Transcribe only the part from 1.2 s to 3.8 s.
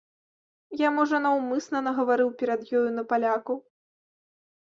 наўмысна нагаварыў перад ёю на палякаў.